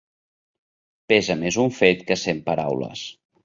[1.13, 3.09] Pesa més un fet que cent paraules.